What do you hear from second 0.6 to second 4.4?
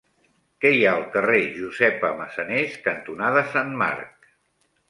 Què hi ha al carrer Josepa Massanés cantonada Sant Marc?